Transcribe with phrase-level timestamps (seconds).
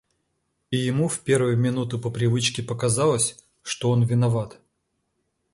[0.71, 4.59] И ему в первую минуту по привычке показалось, что он виноват.